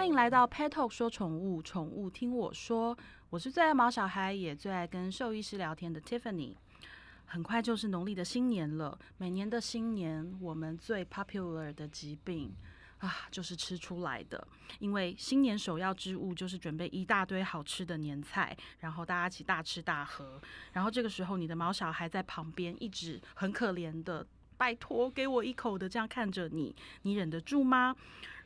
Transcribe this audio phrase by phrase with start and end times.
[0.00, 2.96] 欢迎来到 Pet Talk 说宠物，宠物听我说。
[3.28, 6.54] 我是最爱毛小孩，也最爱跟兽医师聊天的 Tiffany。
[7.26, 12.50] 很快就是农历的新年了，每年的新年，我们最 popular 的疾病
[13.00, 14.48] 啊，就是吃出来的。
[14.78, 20.40] 因为新年首要之物就是准备一大堆好吃的年菜，然后大家一起大吃大喝。
[20.72, 27.94] 然后这个时候，你的毛小孩在旁边一直很可怜的，拜托给我一口的这样看着你，你忍得住吗？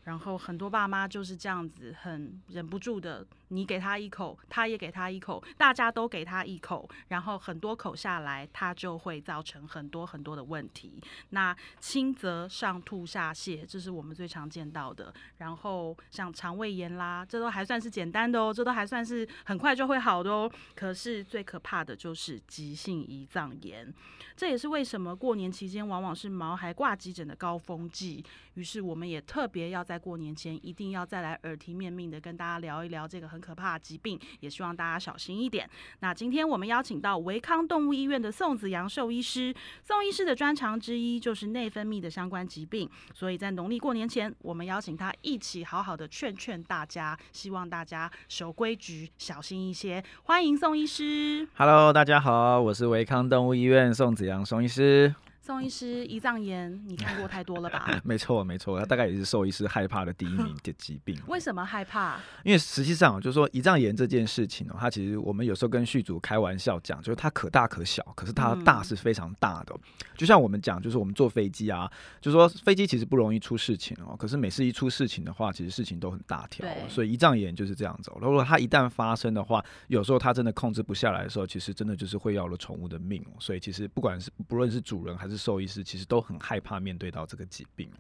[0.05, 3.27] 然后很多爸妈就是这样子，很忍不住的。
[3.55, 11.01] 你给他一口，他也给他一口，大家都给他一口，然后很多口下来，他就会造成很多很多的问题。
[11.31, 15.15] 那轻则上吐下泻，这是我们最常见到的。
[15.39, 20.51] 然后像肠胃炎啦，这都还算是简单的哦，这都还算是很快就会好的哦。
[20.75, 23.95] 可是最可怕的就是急性胰脏炎，
[24.37, 28.25] 这也是为什么过年期间往往是毛孩挂急诊的高峰季。
[28.55, 33.44] 于是我们也特别要在过年前一定要再来耳提面命的跟大家聊一聊这个很。
[33.45, 35.69] 可怕疾病，也希望大家小心一点。
[36.01, 50.03] 那今天我们邀请到维康动物医院的宋子阳兽医师，宋医师的专长之一就是内分泌的相关疾病，所以在农历过年前，我们邀请他一起好好的劝劝大家，希望大家守规矩，小心一些。
[50.23, 51.47] 欢迎宋医师。
[51.57, 55.15] Hello，大家好，我是维康动物医院宋子阳宋医师。
[55.47, 57.87] 宋医师，胰脏炎你看过太多了吧？
[58.03, 61.21] 没错，没错，他大概也是兽医师害怕的第一名的疾病。
[61.27, 62.19] 为什么害怕？
[62.45, 69.77] 因为实际上就是说胰脏炎这件事情哦，它其实我们有时候跟续主开玩笑讲，就是它可大可小，可是它大是非常大的。
[70.17, 71.93] 就像我们讲，就是我们坐飞机啊，
[72.23, 76.67] 就是说飞机其实不容易出事情哦，可是每次一出事情的话，其实事情都很大条。
[76.89, 78.11] 所以胰脏炎就是这样子。
[78.19, 83.23] 如果它一旦发生的话，有时候它真的控制不下来的时候，其实真的就是会要了宠物的命。
[83.39, 87.91] 所以其实不管是不论是主人还是兽医师，其实都很害怕面对到这个疾病。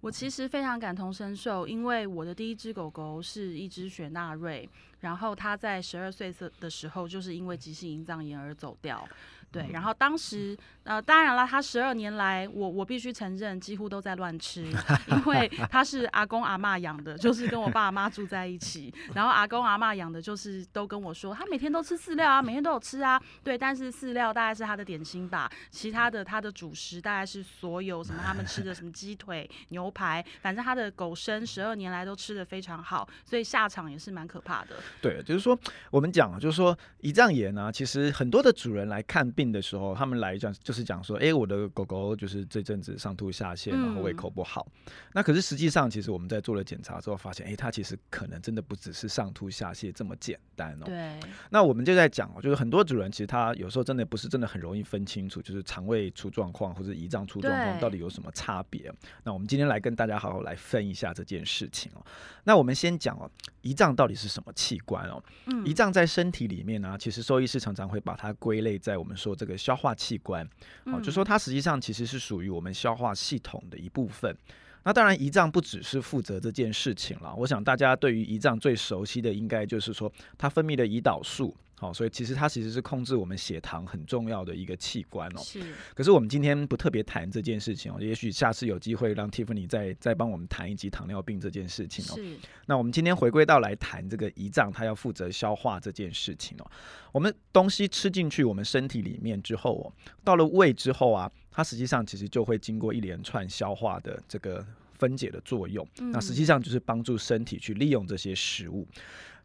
[0.00, 4.68] 我其实非常感同身受，因为我的第一只狗狗是一只雪纳瑞，
[5.02, 9.06] 然后他在十二岁的时候就是因为急性胰脏炎而走掉。
[9.52, 14.64] 对，然后当时呃，当然了，他十二年来，我我必须承认，几乎都在乱吃，
[15.08, 34.76] 因为 他是阿公阿妈养的，就是跟我爸妈住在一起， 然后阿公阿妈养的，就是都跟我说，他每天都吃饲料啊，每天都有吃啊，对，但是饲料大概是他的点心吧，其他的他的主食大概是所有什么他们吃的什么鸡腿、牛排，反正他的狗生十二年来都吃的非常好，所以下场也是蛮可怕的。
[35.00, 35.56] 对，就是说
[35.90, 39.52] 我们讲，就是说胰脏炎呢，其实很多的主人来看病。
[39.52, 44.66] 的时候，他们来讲就是讲说，哎，我的狗狗就是这阵子上吐下泻，然后胃口不好。
[45.12, 50.86] 那可是实际上，其实我们在做了检查之后，发现，哎，它其实可能真的不只是上吐下泻这么简单哦。
[50.86, 51.20] 对。
[51.50, 58.90] 那我们就在讲哦，就是很多主人其实他有时候真的不是真的很容易分清楚，就是肠胃出状况或者胰脏出状况到底有什么差别。
[59.22, 62.06] 那我们今天来跟大家好好来分一下这件事情哦。
[62.44, 63.30] 那我们先讲哦，
[63.62, 65.22] 胰脏到底是什么器官哦？
[65.64, 69.34] 胰脏在身体里面呢，其实兽医师常常会把它归类在我们说。
[69.34, 70.48] 这个消化器官，
[70.84, 74.36] 哦，就说它实际上其实是属于我们消化系统的一部分。
[74.84, 77.34] 那当然，胰脏不只是负责这件事情了。
[77.34, 81.56] 我想大家对于胰脏最熟悉的，应该就是说它分泌的胰岛素。
[81.82, 85.40] 好，所以其实它其实是控制我们血糖很重要的一个器官哦。
[85.42, 85.60] 是。
[85.96, 92.14] 可是我们今天不特别谈这件事情哦，也许下次有机会让 Tiffany 再再帮我们谈一集糖尿病这件事情哦。
[92.14, 92.36] 是。
[92.66, 96.70] 那我们今天回归到来谈这个胰脏，它要负责消化这件事情哦。
[97.10, 99.92] 我们东西吃进去我们身体里面之后哦，
[100.22, 105.84] 到了胃之后啊，它实际上其实就会经过一连串消化的这个分解的作用。
[106.12, 108.86] 那实际上就是帮助身体去利用这些食物。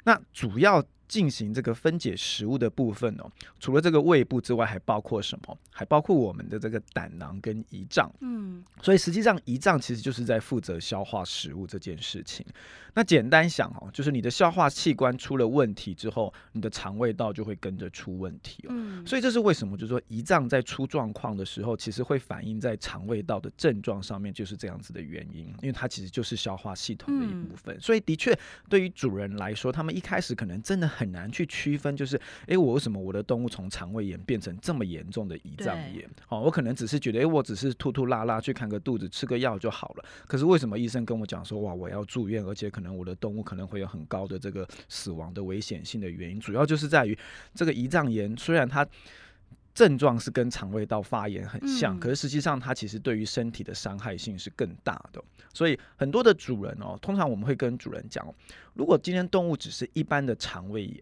[0.03, 0.85] 那主要。
[1.07, 5.57] 进行这个分解食物的部分哦，除了这个胃部之外，还包括什么？
[5.71, 8.11] 还包括我们的这个胆囊跟胰脏。
[8.19, 12.45] 嗯，所以实际上胰脏其实就是在负责消化食物这件事情。
[12.93, 18.71] 那简单想哦，就是你的消化器官出了问题之后，你的肠胃道就会跟着出问题哦。
[18.71, 19.77] 嗯，所以这是为什么？
[19.77, 25.45] 就是说胰脏在出状况的时候，其实会反映在肠胃道的症状上面，就是这样子的原因。
[25.61, 27.79] 因为它其实就是消化系统的一部分。
[27.79, 28.35] 所以的确，
[28.67, 30.96] 对于主人来说，他们一开始可能真的。
[30.97, 36.09] 很难去区分，就是哎，我为什么我的动物从肠胃炎变成这么严重的胰脏炎？
[36.27, 40.05] 哦，我可能只是觉得，哎，我只是吐吐拉拉去看个肚子，吃个药就好了。
[40.25, 47.15] 可是为什么医生跟我讲说，哇，我要住院，而且可能我的动物可能会有很高的这个死亡的危险性的原因，主要就是在于
[47.53, 48.87] 这个胰脏炎，虽然它。
[49.77, 55.23] 症状是跟肠胃道发炎很像，可是实际上它其实对于身体的伤害性是更大的。
[55.53, 58.25] 所以很多的主人哦，通常我们会跟主人讲，
[58.73, 60.99] 如果今天动物只是一般的肠胃炎，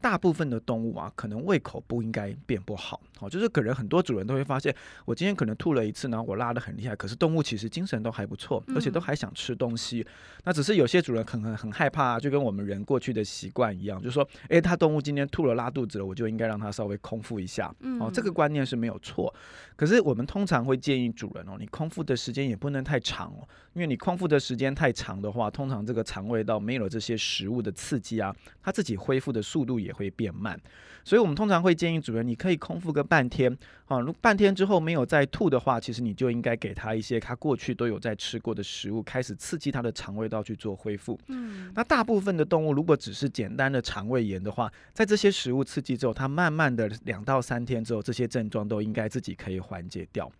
[0.00, 4.74] 大部分的动物啊，可能胃口不应该变不好，哦，就是可能很多主人都会发现，
[5.04, 10.04] 我今天可能吐了一次，然后我拉的很厉害，可是动物其实精神都还不错，而且都还想吃东西。
[10.44, 17.70] 那只是有些主人可能很害怕，就跟我们人过去的习惯一样，就是说，诶，它动物今天吐了拉肚子了，我就应该让它稍微空腹一下，
[18.00, 19.32] 哦，这个观念是没有错。
[19.76, 29.89] 可是我们通常会建议主人哦，你空腹的时间也不能太长哦，因为你空腹的时间太长的话，通常这个肠胃道没有了这些食物的刺激啊，它自己恢复的速度也。
[29.90, 30.58] 也会变慢，
[31.04, 33.54] 所以我们通常会建议主人，你可以空腹个半天
[33.86, 33.98] 啊。
[33.98, 41.18] 如半天之后没有再吐的话，其实你就应该给他一些他过去都有在吃过的食物，开始刺激他的肠胃道去做恢复。
[41.26, 50.30] 嗯，那大部分的动物如果只是简单的肠胃炎的话，在这些食物刺激之后，它慢慢的两到三天之后，这些症状都应该自己可以缓解掉。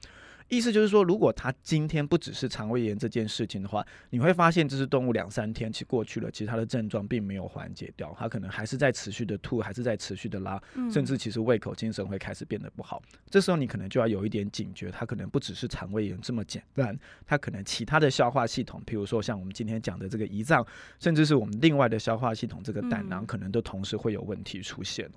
[0.50, 10.60] 意思就是说，如果它今天不只是肠胃炎这件事情的话，你会发现这只动物两三天其过去了，其实它的症状并没有缓解掉，它可能还是在持续的吐，还是在持续的拉，
[10.90, 13.00] 甚至其实胃口、精神会开始变得不好。
[13.30, 20.66] 这时候你可能就要有一点警觉，它可能不只是肠胃炎这么简单，它可能其他的消化系统，譬如说像我们今天讲的这个胰脏，
[20.98, 25.08] 甚至是我们另外的消化系统，这个胆囊可能都同时会有问题出现。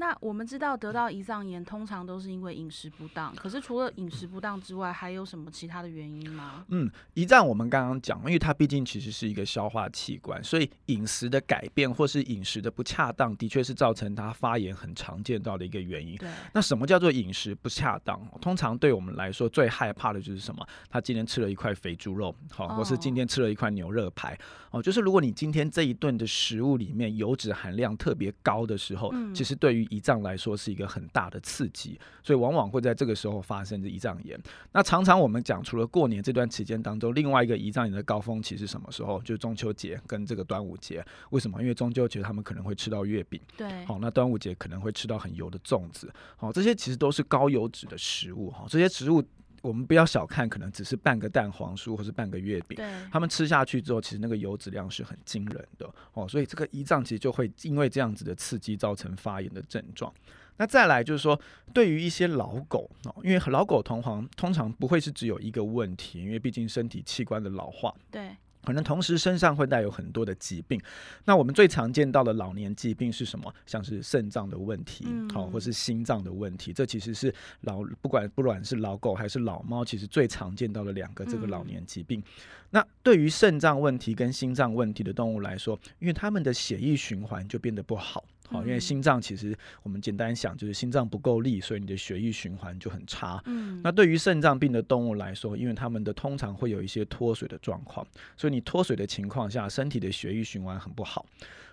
[0.00, 6.64] 那我们知道得到胰脏炎通常都是因为饮食不当，可是除了饮食不当之外，还有什么其他的原因吗？
[6.68, 16.16] 嗯，胰脏我们刚刚讲，因为它毕竟其实是一个消化器官，所以饮食的改变或是饮食的不恰当，的确是造成它发炎很常见到的一个原因。
[16.16, 16.30] 对。
[16.54, 18.26] 那什么叫做饮食不恰当？
[18.40, 20.66] 通常对我们来说最害怕的就是什么？
[20.88, 24.38] 他今天吃了一块肥猪肉，好，或是今天吃了一块牛肉排，
[24.70, 34.40] 哦，就是如果你今天这一顿的食物里面油脂含量特别高的时候，其实对于胰脏来说是一个很大的刺激，所以往往会在这个时候发生着胰脏炎。
[34.72, 39.20] 那常常我们讲，除了过年这段期间当中，另外一个胰脏炎的高峰期是什么时候？
[39.20, 41.04] 就是中秋节跟这个端午节。
[41.30, 41.60] 为什么？
[41.60, 49.22] 因为中秋节他们可能会吃到月饼，对，好，那端午节可能会吃到很油的粽子，好，这些其实都是高油脂的食物，哈，这些食物。
[49.60, 52.78] 我们不要小看，可能只是半个蛋黄酥或是半个月饼，
[53.12, 56.26] 他们吃下去之后，其实那个油脂量是很惊人的哦。
[56.28, 60.12] 所以这个胰脏其实就会因为这样子的刺激造成发炎的症状。
[60.56, 61.40] 那再来就是说，
[61.72, 68.36] 对于一些老狗哦，因为老狗同行通常不会是只有一个问题，因为毕竟身体器官的老化，对。
[68.64, 70.80] 可能同时身上会带有很多的疾病，
[71.24, 73.52] 那我们最常见到的老年疾病是什么？
[73.66, 82.22] 像是肾脏的问题，好，或是心脏的问题，这其实是老不管不管是老狗还是老猫，其实最常见到的两个这个老年疾病。
[82.70, 88.24] 那对于肾脏问题跟心脏问题的动物来说，因为它们的血液循环就变得不好。
[88.50, 93.40] 好，因为心脏其实我们简单想就是心脏不够力，所以你的血液循环就很差。
[93.46, 98.06] 嗯，那对于肾脏病的动物来说，因为它们的通常会有一些脱水的状况，
[98.36, 101.24] 所以你脱水的情况下，身体的血液循环很不好。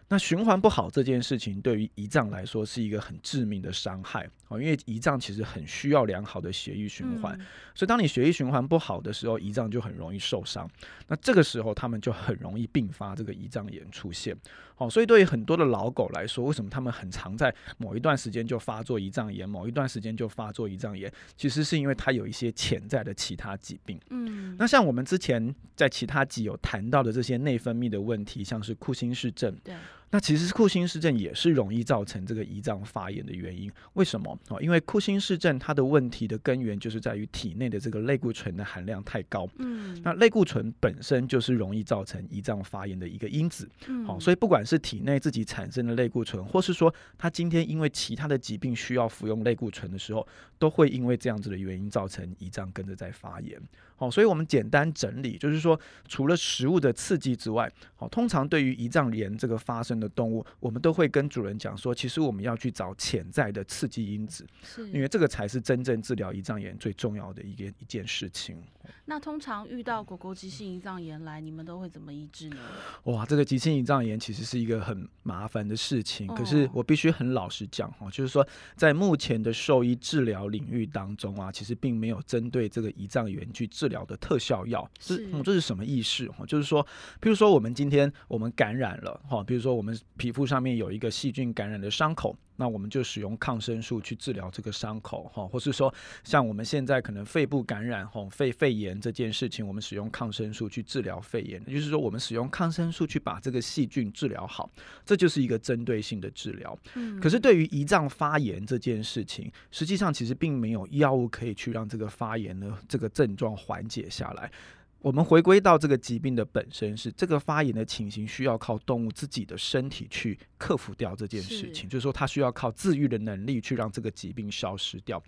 [0.09, 7.38] 那循环不好这件事情，对于胰脏来说是一个很致命的伤害哦，因为胰脏其实很需要良好的血液循环，
[7.75, 10.65] 所以当你血液循环不好的时候，胰脏就很容易受伤。
[11.09, 14.33] 那这个时候，他们就很容易并发这个胰脏炎出现。
[14.77, 21.12] 哦，所以对于很多的老狗来说，为什么他们很常在某一段时间就发作胰脏炎，某一段时间就发作胰脏炎？
[21.35, 24.00] 其实是因为它有一些潜在的其他疾病。
[24.12, 29.56] 嗯，那像我们之前在其他集有谈到的这些内分泌的问题，像是库欣氏症。
[29.63, 29.74] 对。
[30.09, 33.69] 那其实库欣氏症也是容易造成这个胰脏发炎的原因。
[33.94, 34.39] 为什么？
[34.48, 39.47] 哦，因为库欣氏症它的问题的根源就是在于体内的这个类固醇的含量太高。
[39.57, 43.69] 嗯，那类固醇本身就是容易造成胰脏发炎的一个因子。
[43.87, 50.26] 嗯，好，所以不管是体内自己产生的类固醇，或是说他今天因为其他的疾病需要服用类固醇的时候，
[50.57, 53.61] 都会因为这样子的原因造成胰脏跟着在发炎。
[53.97, 55.77] 好，所以我们简单整理，就是说
[56.07, 59.97] 除了食物的刺激之外，好，通常对于胰脏炎这个发生。
[59.97, 68.61] 的动物，我们都会跟主人讲说，其实我们要去找潜在的刺激因子，是因为这个才是真正治疗胰脏炎最重要的一件一件事情。
[69.06, 72.57] 那通常遇到狗狗急性胰脏炎来，你们都会怎么医治呢？
[73.06, 84.89] 哇，这个急性胰脏炎其实是一个很麻烦的事情，可是我必须很老实讲哈，就是说在目前的兽医治疗领域当中啊，其实并没有针对这个胰脏炎去治疗的特效药。
[84.99, 86.27] 是，这是什么意思？
[86.29, 86.85] 哈，就是说，
[87.19, 92.35] 比如说我们今天我们感染了哈，比如说我们皮肤上面有一个细菌感染的伤口。
[92.57, 104.69] 那我们就使用抗生素去治疗这个伤口，哈，或是说像我们现在可能肺部感染，哈，肺肺炎这件事情，我们使用抗生素去治疗肺炎，也就是说我们使用抗生素去把这个细菌治疗好，
[105.06, 106.78] 这就是一个针对性的治疗。
[106.95, 114.52] 嗯，可是对于胰脏发炎这件事情，实际上其实并没有药物可以去让这个发炎的这个症状缓解下来。
[114.99, 125.21] 我们回归到这个疾病的本身，是这个发炎的情形需要靠动物自己的身体去克服掉这件事是情，就是说它需要靠自愈的能力去让这个疾病消失掉。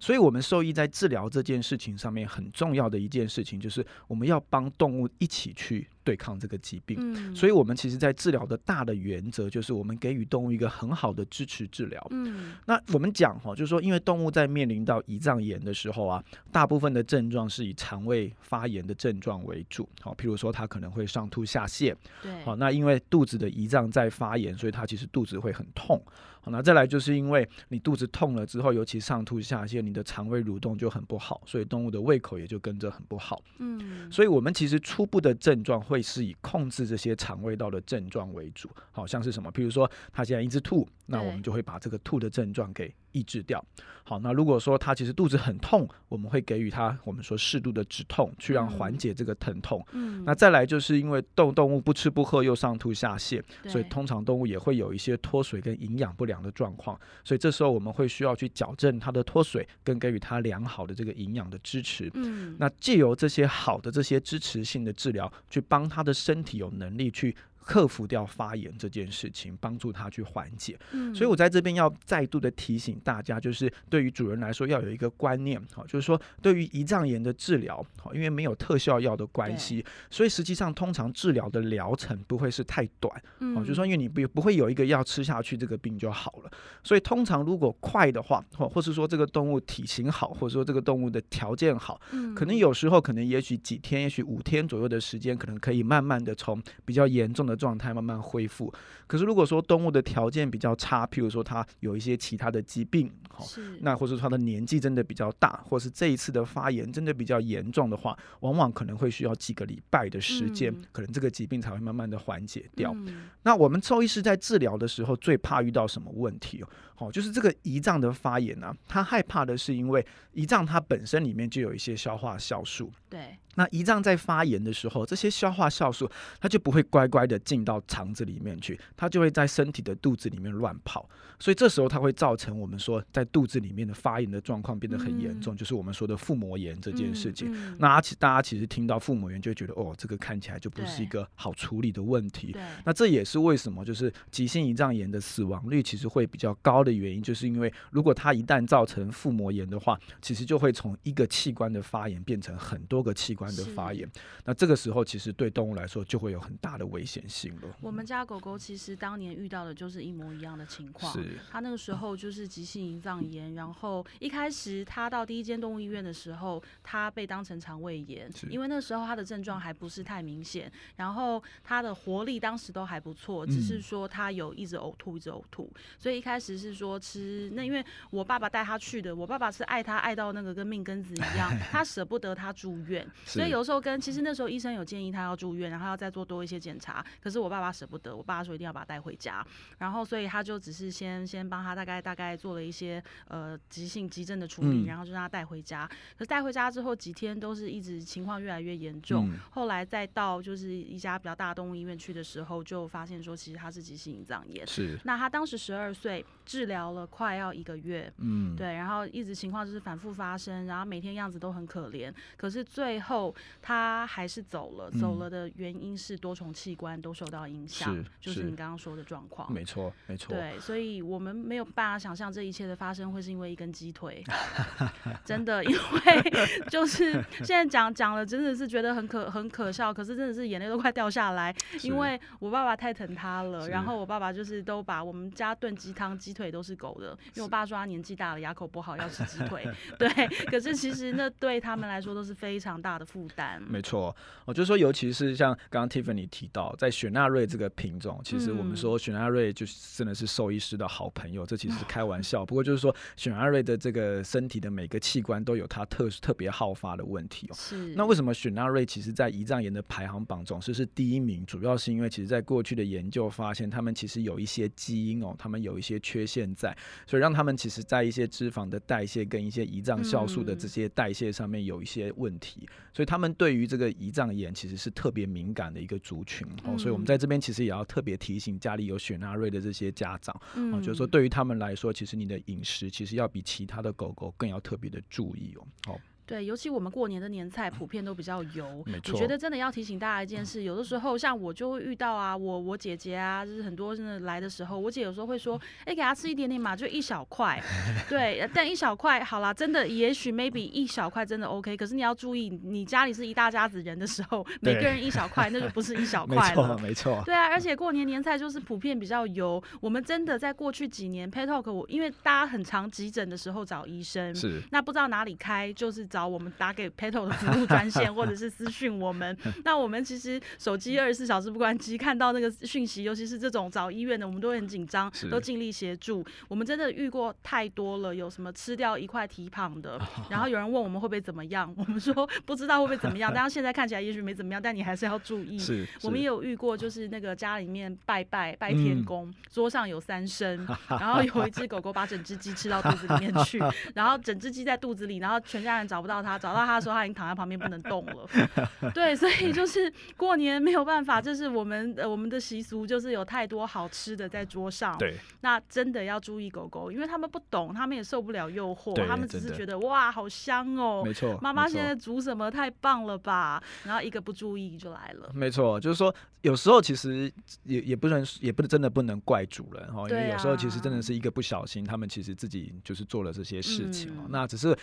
[0.00, 6.96] 所以，我们兽医在治疗这件事情上面很重要的一件事情，就是我们要帮动物一起去对抗这个疾病。
[7.00, 12.04] 嗯，所以，我们其实，在治疗的大的原则就是，我们给予动物一个很好的支持治疗。
[12.10, 19.88] 嗯那我们讲哈，就是说，因为动物在面临到胰脏炎的时候啊，大部分的症状是以肠胃发炎的症状为主。
[20.00, 21.94] 好，譬如说，它可能会上吐下泻。
[22.22, 26.02] 对，好，那因为肚子的胰脏在发炎，所以他其实肚子会很痛。
[26.44, 33.40] 好，那再来就是因为你肚子痛了之后，尤其上吐下泻，你的肠胃蠕动就很不好，所以动物的胃口也就跟着很不好。
[33.58, 39.52] 嗯，所以，我们其实初步的症状会是以控制这些肠胃道的症状为主，好像是什么？
[39.52, 43.64] 譬如说，他现在一直吐，那我们就会把这个吐的症状给抑制掉。
[44.04, 49.84] 好，那如果说他其实肚子很痛，我们会给予他我们说适度的止痛，去让缓嗯解这个疼痛。
[49.92, 62.08] 嗯，那再来就是因为动动物不吃不喝又上吐下泻，所以通常动物也会有一些脱水跟营养不良的状况，所以这时候我们会需要去矫正它的脱水，跟给予它良好的这个营养的支持。
[62.14, 70.78] 嗯，那借由这些好的这些支持性的治疗，去帮他的身体有能力去克服掉发炎这件事情，帮助他去缓解。
[70.92, 86.50] 嗯，所以我在这边要再度的提醒大家，就是对于主人来说要有一个观念，好，就是说对于胰脏炎的治疗，好，因为没有特效药的关系，所以实际上通常治疗的疗程不会是太短，嗯，哦，就是说因为你不不会有一个药吃下去，这个病就好了。
[86.82, 98.72] 所以通常如果快的话，或或是说这个动物体型好，或者说这个动物的条件好，嗯，可能有时候可能也许几天，也许五天左右的时间，可能可以慢慢的从比较严重的状态慢慢恢复。
[99.06, 112.92] 可是如果说动物的条件比较差，譬如说它有一些其他的疾病，好、是，那或者说它的年纪真的比较大，或是这一次的发炎真的比较严重的话，往往可能会需要几个礼拜的时间，嗯可能这个疾病才会慢慢的缓解掉。
[112.96, 116.68] 嗯那我们兽医师在治疗的时候，最怕遇到什么问题哦？
[116.94, 122.90] 好、就是这个胰脏的发炎啊，他害怕的是因为胰脏它本身里面就有一些消化酵素。
[123.08, 131.06] 对，那胰脏在发炎的时候，这些消化酵素它就不会乖乖的进到肠子里面去，它就会在身体的肚子里面乱跑，
[131.38, 137.52] 所以这时候它会造成我们说在肚子里面的发炎的状况变得很严重，就是我们说的腹膜炎这件事情。
[137.52, 142.56] 嗯，嗯那其大家其实听到腹膜炎就觉得哦，这个看起来就不是一个好处理的问题。
[142.84, 154.08] 那这也是为什么就是急性胰脏炎的死亡率其实会比较高的原因，就是因为如果它一旦造成腹膜炎的话，其实就会从一个器官的发炎变成很多个器官的发炎。
[154.44, 157.76] 那这个时候其实对动物来说就会有很大的危险性了。
[157.80, 161.12] 我们家狗狗其实当年遇到的就是一模一样的情况。
[161.12, 189.44] 是它那个时候就是急性胰脏炎，然后一开始它到第一间动物医院的时候，它被当成肠胃炎，因为那时候它的症状还不是太明显，然后它的活力当时都还不错，只是嗯说它有一直呕吐，一直呕吐，所以一开始是说吃那因为我爸爸带他去的，我爸爸是爱他爱到那个跟命根子一样，他 舍不得他住院，所以有时候跟其实那时候医生有建议他要住院，然后要再做多一些检查，可是我爸爸舍不得，我爸爸说一定要把他带回家，
[189.78, 194.86] 然后所以他就只是先先帮他大概大概做了一些呃急性急症的处理，嗯。
[194.86, 195.88] 然后就让他带回家。
[196.18, 199.38] 可是带回家之后几天都是一直情况越来越严重，嗯。
[199.50, 204.66] 后来再到就是一家比较大的动物医院去的时候，就发现说其实他是急性胰脏炎。
[204.66, 214.90] 是，那他当时十二岁，治疗了快要一个月，嗯，对，然后一直情况就是反复发生，然后每天样子都很可怜，可是最后他还是走了。
[214.90, 218.46] 走嗯了的原因是多重器官都受到影响，是就是是。
[218.46, 219.52] 你刚刚说的状况。
[219.52, 224.24] 没错，没错，对，所以我们没有办法想象这一切的发生会是因为一根鸡腿，
[225.24, 226.30] 真的，因为
[226.68, 227.12] 就是
[227.44, 239.66] 现在讲讲了，真的是觉得很可很可笑，可是真的是眼泪都快掉下来，因为我爸爸太疼他了，然后我爸爸就是都把我们家炖鸡汤鸡腿都是狗的，因为我爸说他年纪大了，牙口不好要吃鸡腿，
[239.98, 240.08] 对，
[240.46, 252.44] 可是其实那对他们来说都是非常大的负担，没错，我就说，尤其是像刚刚 Tiffany 提到，在雪纳瑞这个品种，其实我们嗯说雪纳瑞就是真的是兽医师的好朋友，这其实是开玩笑。
[252.44, 257.54] 不过就是说，雪纳瑞的这个身体的每个器官都有它特特别好发的问题哦。
[257.54, 261.44] 是那为什么雪纳瑞其实在胰脏炎的排行榜总是是第一名？
[261.46, 266.76] 主要是因为其实在过去的研究发现，他们其实有一些基因哦，他们有一些缺陷在，
[267.06, 276.76] 所以让他们其实在一些脂肪的代谢跟一些胰脏酵素的这嗯些代谢上面有一些问题，所以他们对于这个胰脏炎其实是特别敏感的一个族群哦。
[276.78, 285.92] 所以我们嗯在这边其实也要特别提醒家里有雪纳瑞的这些家长哦，嗯就是说对于他们来说，其实你的饮食其实要比其他的狗狗更要特别的注意哦。
[285.92, 286.00] 哦，
[286.32, 297.62] 对，尤其我们过年的年菜普遍都比较油，没错我觉得真的要提醒大家一件事，有的时候像我就会遇到啊，我我姐姐啊，就是很多真的来的时候，我姐有时候会说，哎、给她吃一点点嘛，就一小块，
[298.08, 306.78] 对，呃但一小块好啦，真的也许 maybe 一小块真的 OK，可是你要注意，你家里是一大家子人的时候，每个人一小块，那就不是一小块了错，。
[306.78, 309.62] 没错，对啊，而且过年年菜就是普遍比较油。
[309.82, 319.36] 我们真的在过去几年 Pet Talk，我因为大家很常急诊的时候找医生，是那不知道哪里开，就是找我们打给 Petal 的服务专线， 或者是私讯我们。
[319.64, 326.24] 那我们其实手机二十四小时不关机，看到那个讯息，尤其是这种找医院的，我们都会很紧张，都尽力协助。
[326.48, 335.58] 我们真的遇过太多了，有什么吃掉一块蹄膀的， 然后有人问我们会不会怎么样，我们说不知道会不会怎么样，但是现在看起来也许没怎么样，但你还是要注意。
[335.58, 343.58] 是，我们也有遇过，就是那个家里面拜拜拜天嗯公，桌上有三牲，然后有一只狗狗把整只鸡吃到肚子里面去，
[343.94, 348.28] 然后整只鸡在肚子里，然后全家人找不到他，找到他的时候他已经躺在旁边不能动了。
[348.92, 354.98] 对，所以就是过年没有办法，就是我们呃我们的习俗，就是有太多好吃的在桌上。
[354.98, 361.38] 对，那真的要注意狗狗，因为他们不懂，他们也受不了诱惑，他们只是觉得哇好香哦，没错。
[361.40, 365.30] 妈妈现在煮什么太棒了吧，然后一个不注意就来了。
[365.32, 367.32] 没错，就是说，有时候其实
[367.62, 374.22] 也也不能，也不真的不能怪主人哈，因为有时候其实真啊的是一个不小心，他们其实自己就是做了这些事情哦。
[374.24, 374.76] 嗯那只是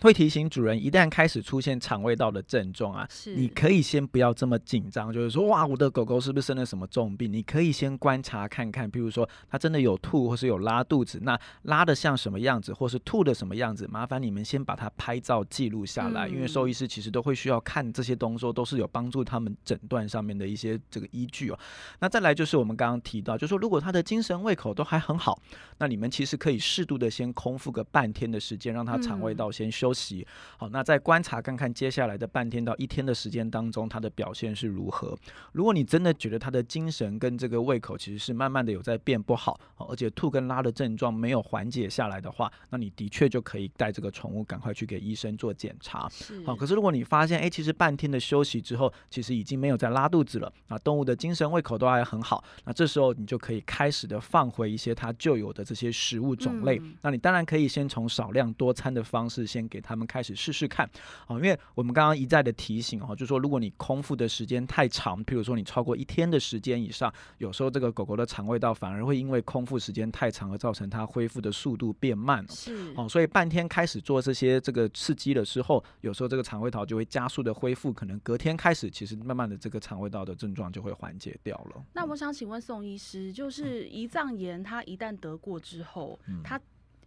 [0.00, 7.32] 会提醒主人，一旦开始出现肠胃道的症状啊，是，你可以先不要这么紧张，就是说哇，我的狗狗是不是生了什么重病？
[7.32, 21.58] 你可以先观察看看，譬如说它真的有吐或是有拉肚子，那拉的像什么样子，或是吐的什么样子，麻烦你们先把它拍照记录下来，因为兽医师其实都会需要看这些东西，都是有帮助他们诊断上面的一些这个依据哦。
[22.00, 25.40] 那再来就是我们刚刚提到，就是说如果它的精神胃口都还很好，
[25.78, 30.26] 那你们其实可以适度的先空腹个半天的时间，让它肠胃嗯道先休息。
[30.58, 35.16] 好，那再观察看看接下来的半天到一天的时间当中，他的表现是如何。
[35.52, 46.08] 如果你真的觉得他的精神跟这个胃口其实是慢慢的有在变不好，好而且吐跟拉的症状没有缓解下来的话，那你的确就可以带这个宠物赶快去给医生做检查。
[46.44, 56.78] 好，可是如果你发现，哎，其实半天的休息之后，其实已经没有在拉肚子了，啊，动物的精神胃口都还很好，那这时候你就可以开始的放回一些它旧有的这些食物种类。
[56.78, 60.88] 嗯那你当然可以先从少量多餐的方式，先给他们开始试试看，
[61.26, 72.54] 啊，因为我们刚刚一再的提醒哦，就说如果你空腹的时间太长，譬如说你超过一天的时间以上，有时候这个狗狗的肠胃道反而会因为空腹时间太长而造成它恢复的速度变慢哦。
[72.54, 81.84] 是哦，所以半天开始做这些这个刺激的时候，有时候这个肠胃道就会加速的恢复，可能隔天开始，其实慢慢的这个肠胃道的症状就会缓解掉了。
[81.92, 86.60] 那我想请问宋医师，就是胰脏炎，它一旦得过之后，嗯它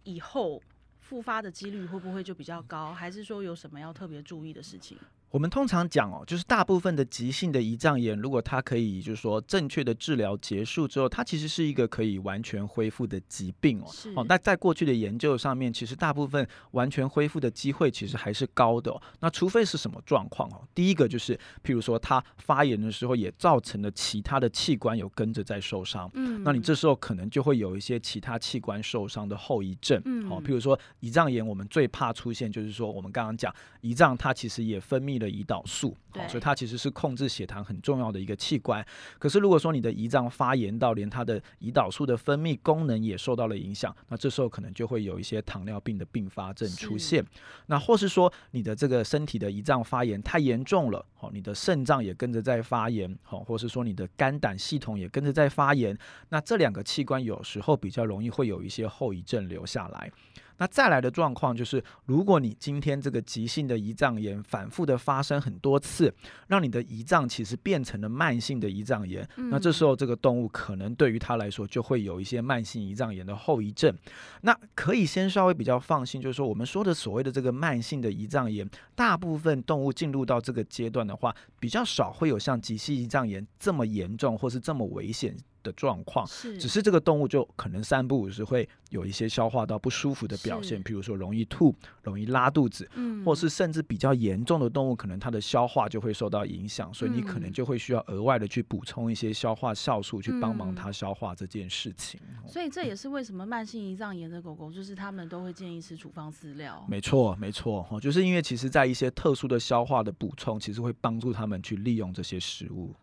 [0.04, 0.60] 以后
[1.08, 2.92] 复发的几率会不会就比较高？
[2.92, 4.98] 还是说有什么要特别注意的事情？
[5.30, 13.84] 我们通常讲哦，就是大部分的急性的胰脏炎，如果它可以就是说正确的治疗结束之后，它其实是一个可以完全恢复的疾病哦。
[13.92, 19.02] 是哦，那在过去的研究上面，其实大部分完全恢复的机会其实还是高的、哦。
[19.20, 20.66] 那除非是什么状况哦？
[20.74, 26.10] 第一个就是，譬如说它发炎的时候也造成了其他的器官有跟着在受伤。
[26.14, 35.96] 嗯那你这时候可能就会有一些其他器官受伤的后遗症，嗯哦，譬如说胰脏炎，我们最怕出现就是说，我们刚刚讲胰脏它其实也分泌了胰岛素，
[36.28, 38.84] 所以它其实是控制血糖很重要的一个器官。
[39.18, 47.24] 可是如果说你的胰脏发炎到连它的胰岛素的分泌功能也受到了影响，那这时候可能就会有一些糖尿病的并发症出现。
[47.66, 55.96] 那或是说你的这个身体的胰脏发炎太严重了，哦，你的肾脏也跟着在发炎，哦，或是说你的肝胆系统也跟着在发炎，
[56.28, 60.10] 那这两个器官有时候比较容易会有一些后遗症留下来。
[60.58, 66.12] 那再来的状况就是，如果你今天这个急性的胰脏炎反复的发生很多次，
[66.48, 73.96] 让你的胰脏其实变成了慢性的胰脏炎，那这时候这个动物可能对于它来说就会有一些慢性胰脏炎的后遗症。
[74.42, 85.36] 那可以先稍微比较放心，就是说我们说的所谓的这个慢性的胰脏炎，大部分动物进入到这个阶段的话，比较少会有像急性胰脏炎这么严重或是这么危险
[85.68, 86.26] 的状况。
[86.26, 102.18] 是只是这个动物就可能三不五时会有一些消化道不舒服的表现，是譬如说容易吐、容易拉肚子，嗯或是甚至比较严重的动物，可能它的消化就会受到影响，所以你可能嗯就会需要额外的去补充一些消化酵素，去帮忙嗯它消化这件事情。
[102.46, 106.84] 所以这也是为什么慢性胰脏炎的狗狗，就是他们都会建议吃处方饲料。
[106.88, 112.94] 没错，没错，哦，就是因为其实在一些特殊的消化的补充，其实会帮助他们去利用这些食物。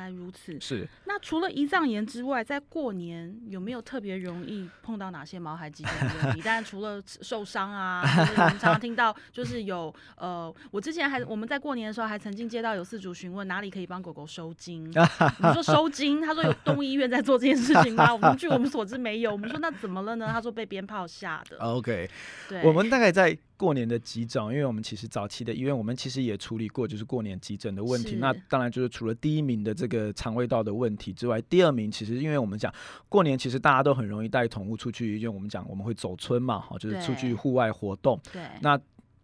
[0.00, 0.58] 来如此。
[0.60, 0.88] 是。
[1.04, 6.42] 那除了胰脏炎之外，在过年有没有特别容易碰到哪些毛孩疾病的问题？
[6.42, 14.90] 当然，除了受伤啊，我们常常听到就是有呃，我之前还我们在过年的时候还曾经接到有饲主询问哪里可以帮狗狗收精。
[15.40, 18.12] 我们说收精，他说有动物医院在做这件事情吗？
[18.12, 19.30] 我们据我们所知没有。
[19.30, 20.28] 我们说那怎么了呢？
[20.32, 21.58] 他说被鞭炮吓的。
[21.58, 22.08] OK，
[22.48, 23.36] 对，我们大概在。
[23.60, 28.16] 过年的急诊，因为我们其实早期的医院，我们其实也处理过，就是过年急诊的问题。
[28.16, 32.72] 那当然就是除了第一名的这个肠胃道的问题之外，第二名其实因为我们讲
[33.10, 38.18] 过年，其实大家都很容易带宠物出去，因为我们讲我们会走村嘛，哈，就是出去户外活动。
[38.32, 38.80] 对，那。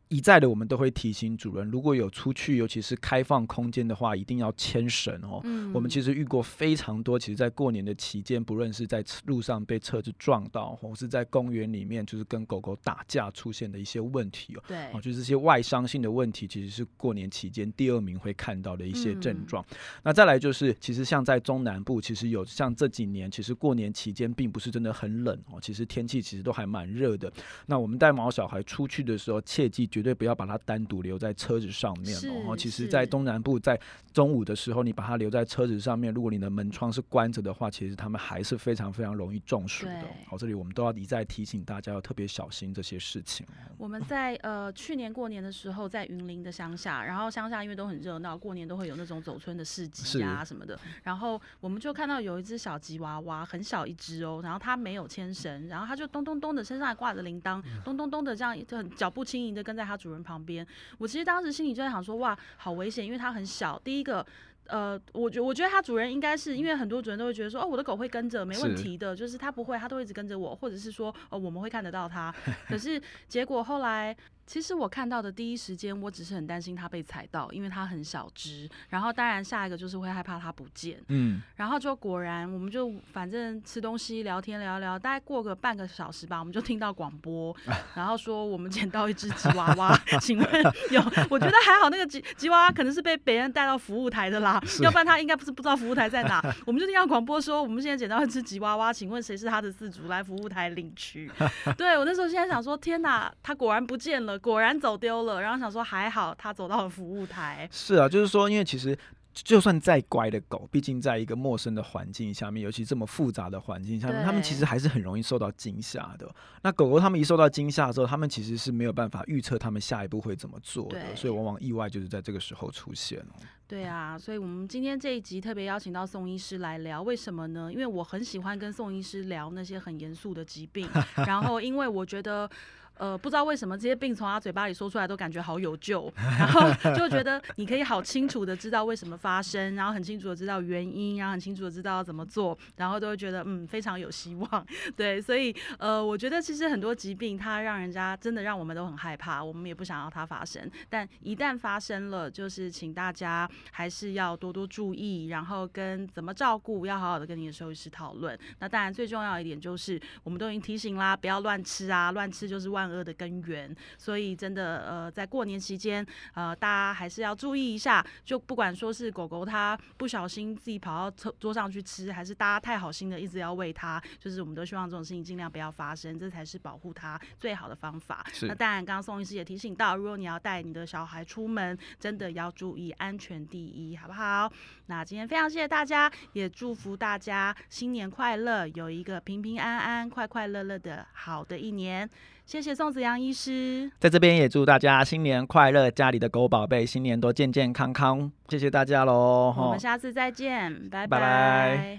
[0.08, 5.40] 一再的，我们都会提醒主人，如果有出去，尤其是开放空间的话，一定要牵绳哦。
[5.42, 14.62] 嗯，我们其实遇过非常多，其实，在过年的期间，不论是在路上被车子撞到，或是在公园里面，就是跟狗狗打架出现的一些问题哦。
[14.68, 19.64] 对，哦，就是这些外伤性的问题，其实是过年期间第二名会看到的一些症状。
[20.04, 27.32] 那再来就是，其实像在中南部，其实有像这几年，其实过年期间并不是真的很冷哦，其实天气其实都还蛮热的。
[27.66, 29.90] 那我们带毛小孩出去的时候，切记。
[29.96, 32.14] 绝对不要把它单独留在车子上面
[32.46, 32.54] 哦。
[32.54, 33.80] 其实，在东南部，在
[34.12, 40.02] 中午的时候，你把它留在车子上面，如果你的门窗是关着的话，其实他们还是非常非常容易中暑的。
[40.26, 43.46] 好，这里我们都要一再提醒大家要特别小心这些事情。
[43.78, 50.78] 我们在呃去年过年的时候，在云林的乡下，然后乡下因为都很热闹，过年都会有那种走村的市集啊什么的。
[51.04, 59.85] 然后我们就看到有一只小吉娃娃，很小一只哦，然后它没有牵绳，然后它就咚咚咚的身上还挂着铃铛，咚咚咚的这样就很脚步轻盈的跟在。
[59.86, 60.66] 它主人旁边，
[60.98, 63.80] 我其实当时心里就在想说，哇，好危险，因为它很小。
[63.84, 64.26] 第一个，
[64.66, 72.34] 呃，我觉我觉得它主人应该是因为很多主人都会觉得说，哦，我的狗会跟着，没问题的，就是它不会，它都一直跟着我，或者是说，呃，我们会看得到它。
[72.66, 74.16] 可是结果后来。
[74.46, 78.68] 其实我看到的第一时间，我只是很担心它被踩到，因为它很小只。
[78.88, 81.02] 然后当然下一个就是会害怕它不见。
[81.08, 81.42] 嗯。
[81.56, 87.54] 然后就果然，我们就反正吃东西、聊天、聊聊，大概过个半个小时吧，我们就听到广播，
[87.94, 90.48] 然后说我们捡到一只吉娃娃， 请问
[90.92, 91.02] 有？
[91.28, 96.40] 我觉得还好，那个吉吉娃娃可能是被别人带到服务台的啦，要不然他应该不是不知道服务台在哪。
[96.64, 100.06] 我们就听到广播说，我们现在捡到一只吉娃娃，请问谁是它的饲主？
[100.06, 101.28] 来服务台领取。
[101.76, 104.35] 对我那时候现在想说，天哪，它果然不见了。
[104.38, 107.68] 果然走丢了，然后想说还好他走到了服务台。
[107.70, 108.96] 是啊，就是说，因为其实
[109.32, 116.26] 就算再乖的狗，毕竟在一个陌生的环境下面，尤其这么复杂的环境下面，他们其实还是很容易受到惊吓的。
[116.62, 123.34] 那狗狗他们一受到惊吓之后，他们其实是没有办法预测他们下一步会怎么做的，所以往往意外就是在这个时候出现了。
[123.68, 127.70] 对啊，所以我们今天这一集特别邀请到宋医师来聊，为什么呢？
[127.70, 130.88] 因为我很喜欢跟宋医师聊那些很严肃的疾病，
[131.26, 132.48] 然后因为我觉得。
[132.98, 144.66] 呃，不知道为什么这些病从他嘴巴里说出来都感觉好有救， 然后就觉得你可以好清楚的知道为什么发生，然后很清楚的知道原因，然后很清楚的知道要怎么做，然后都会觉得嗯非常有希望。
[144.96, 158.38] 对，所以呃，我觉得其实很多疾病它让人家真的让我们都很害怕，我们也不想要它发生，但一旦发生了，就是请大家还是要多多注意，然后跟怎么照顾要好好的跟你的兽医师讨论。
[158.58, 162.85] 那当然最重要一点就是我们都已经提醒啦，不要乱吃啊，乱吃就是万。
[162.88, 168.04] 恶的根源，所以真的呃，在过年期间，呃，大家还是要注意一下。
[168.24, 178.24] 就不管说是狗狗它不小心自己跑到桌桌上去吃，还是大家太好心的一直要喂它，就是我们都希望这种事情尽量不要发生，这才是保护它最好的方法。
[178.42, 184.50] 那当然，刚刚宋医师也提醒到，如果你要带你的小孩出门，真的要注意安全第一，好不好？
[184.86, 192.08] 那今天非常谢谢大家，也祝福大家新年快乐，有一个平平安安、快快乐乐的好的一年。
[192.46, 193.90] 谢谢宋子阳医师。
[193.98, 198.30] 在这边也祝大家新年快乐家里的狗宝贝新年都健健康康。
[198.48, 201.06] 谢谢大家喽我们下次再见拜。
[201.06, 201.98] 拜。